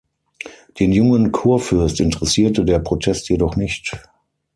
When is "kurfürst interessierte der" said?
1.31-2.79